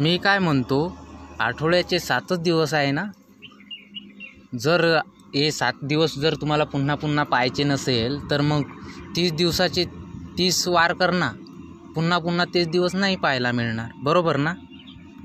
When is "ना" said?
2.90-3.04, 11.10-11.30, 14.36-14.54